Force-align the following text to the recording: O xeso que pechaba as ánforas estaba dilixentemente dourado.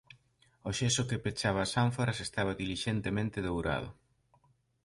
O 0.69 0.71
xeso 0.79 1.07
que 1.09 1.21
pechaba 1.25 1.61
as 1.63 1.73
ánforas 1.85 2.19
estaba 2.27 2.59
dilixentemente 2.61 3.45
dourado. 3.49 3.89